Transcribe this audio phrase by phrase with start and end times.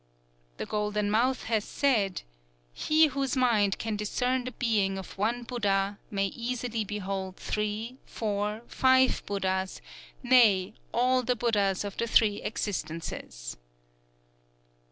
[0.57, 2.23] '_""_The Golden Mouth has said:
[2.73, 8.63] 'He whose mind can discern the being of one Buddha, may easily behold three, four,
[8.65, 9.79] five Buddhas,
[10.23, 13.57] nay, all the Buddhas of the Three Existences.